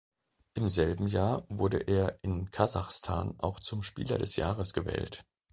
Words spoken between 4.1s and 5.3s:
des Jahres gewählt.